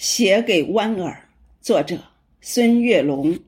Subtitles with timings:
[0.00, 1.28] 写给弯儿，
[1.60, 1.98] 作者
[2.40, 3.38] 孙月龙。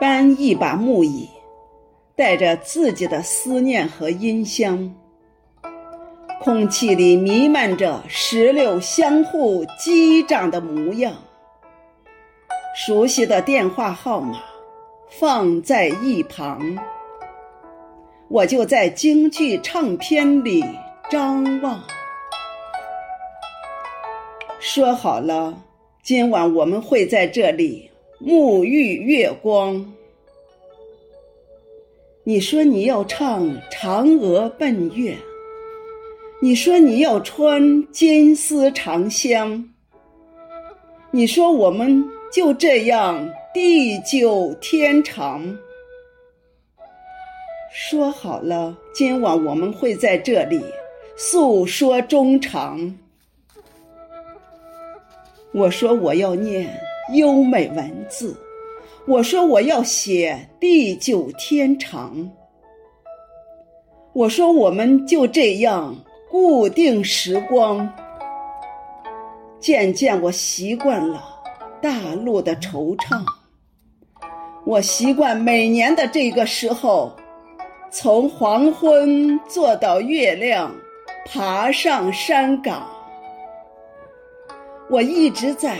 [0.00, 1.28] 搬一把木椅，
[2.14, 4.94] 带着自己的思念和音箱，
[6.40, 11.16] 空气里弥漫着石榴相互击掌的模样。
[12.76, 14.38] 熟悉的电话号码
[15.10, 16.78] 放在一旁。
[18.28, 20.64] 我就在京剧唱片里
[21.08, 21.80] 张望，
[24.58, 25.62] 说好了，
[26.02, 27.88] 今晚我们会在这里
[28.20, 29.92] 沐浴月光。
[32.24, 35.12] 你说你要唱《嫦娥奔月》，
[36.40, 39.70] 你说你要穿金丝长香，
[41.12, 45.56] 你说我们就这样地久天长。
[47.78, 50.64] 说好了，今晚我们会在这里
[51.14, 52.96] 诉说衷肠。
[55.52, 56.74] 我说我要念
[57.12, 58.34] 优美文字，
[59.06, 62.26] 我说我要写地久天长。
[64.14, 65.94] 我说我们就这样
[66.30, 67.86] 固定时光。
[69.60, 71.22] 渐渐我习惯了
[71.82, 73.22] 大陆的惆怅，
[74.64, 77.14] 我习惯每年的这个时候。
[77.90, 80.74] 从黄昏坐到月亮，
[81.24, 82.86] 爬上山岗。
[84.90, 85.78] 我一直在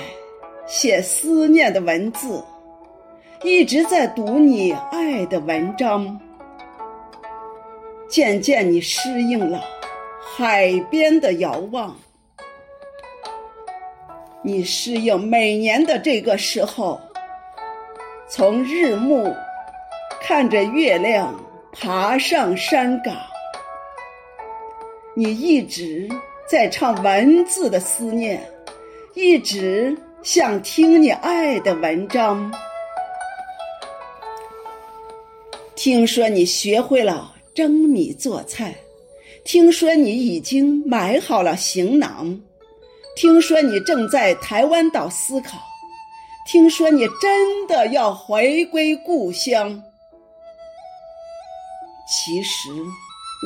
[0.66, 2.42] 写思念的文字，
[3.42, 6.18] 一直在读你爱的文章。
[8.08, 9.60] 渐渐你适应了
[10.20, 11.94] 海边的遥望，
[14.42, 17.00] 你适应每年的这个时候，
[18.28, 19.34] 从日暮
[20.20, 21.34] 看着月亮。
[21.78, 23.14] 爬上山岗，
[25.14, 26.08] 你一直
[26.50, 28.42] 在唱文字的思念，
[29.12, 32.50] 一直想听你爱的文章。
[35.74, 38.74] 听说你学会了蒸米做菜，
[39.44, 42.40] 听说你已经买好了行囊，
[43.16, 45.58] 听说你正在台湾岛思考，
[46.48, 49.78] 听说你真的要回归故乡。
[52.26, 52.70] 其实，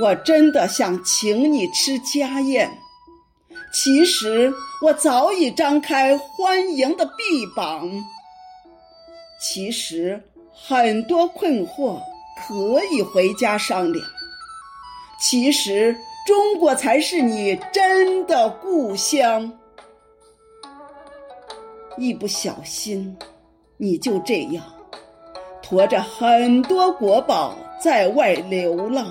[0.01, 2.71] 我真的想请你吃家宴。
[3.75, 7.91] 其实，我早已张开欢迎的臂膀。
[9.39, 10.25] 其实，
[10.55, 12.01] 很多困惑
[12.39, 14.03] 可以回家商量。
[15.21, 15.95] 其实，
[16.27, 19.53] 中国才是你真的故乡。
[21.99, 23.15] 一不小心，
[23.77, 24.65] 你就这样
[25.61, 27.55] 驮着很多国宝。
[27.83, 29.11] 在外流浪，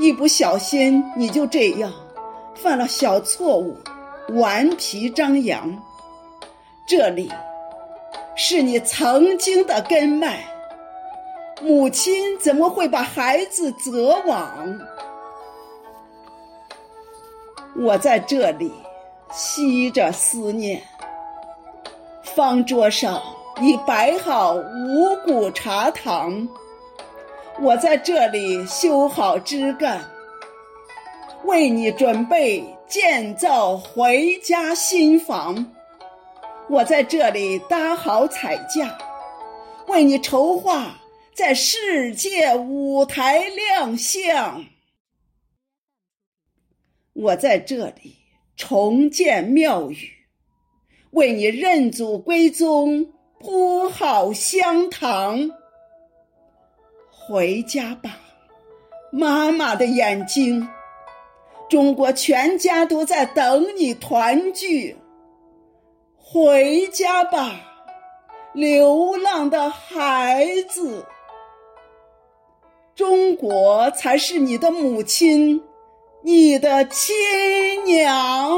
[0.00, 1.92] 一不小心你就这样
[2.56, 3.76] 犯了小错误，
[4.30, 5.80] 顽皮张扬。
[6.88, 7.30] 这里
[8.34, 10.44] 是你曾经的根脉，
[11.62, 14.76] 母亲怎么会把孩子责往？
[17.76, 18.72] 我在这里
[19.32, 20.82] 吸着思念，
[22.24, 23.22] 方桌上
[23.62, 26.48] 已摆好五谷茶糖。
[27.62, 30.02] 我在这里修好枝干，
[31.44, 35.70] 为你准备建造回家新房。
[36.70, 38.96] 我在这里搭好彩架，
[39.88, 40.98] 为你筹划
[41.34, 44.64] 在世界舞台亮相。
[47.12, 48.16] 我在这里
[48.56, 50.10] 重建庙宇，
[51.10, 55.50] 为你认祖归宗铺好香堂。
[57.30, 58.18] 回家吧，
[59.12, 60.68] 妈妈的眼睛，
[61.68, 64.96] 中国全家都在等你团聚。
[66.16, 67.52] 回家吧，
[68.52, 71.06] 流浪的孩子，
[72.96, 75.62] 中国才是你的母亲，
[76.24, 77.14] 你的亲
[77.84, 78.49] 娘。